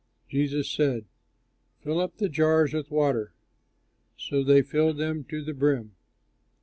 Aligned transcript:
Jesus 0.27 0.67
said, 0.67 1.05
"Fill 1.83 1.99
up 1.99 2.17
the 2.17 2.27
jars 2.27 2.73
with 2.73 2.89
water." 2.89 3.35
So 4.17 4.43
they 4.43 4.63
filled 4.63 4.97
them 4.97 5.23
to 5.25 5.43
the 5.43 5.53
brim. 5.53 5.91